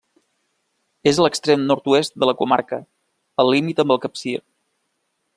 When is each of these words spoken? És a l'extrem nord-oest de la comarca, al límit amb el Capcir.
És 1.11 1.19
a 1.19 1.25
l'extrem 1.25 1.67
nord-oest 1.71 2.17
de 2.23 2.29
la 2.29 2.35
comarca, 2.39 2.79
al 3.43 3.51
límit 3.57 3.83
amb 3.85 3.95
el 3.97 4.01
Capcir. 4.07 4.35